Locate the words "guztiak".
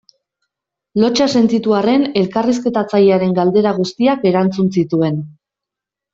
3.83-4.27